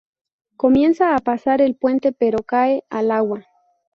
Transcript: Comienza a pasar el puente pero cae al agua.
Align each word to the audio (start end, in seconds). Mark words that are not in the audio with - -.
Comienza 0.57 1.15
a 1.15 1.19
pasar 1.19 1.61
el 1.61 1.75
puente 1.75 2.11
pero 2.11 2.39
cae 2.39 2.83
al 2.89 3.11
agua. 3.11 3.45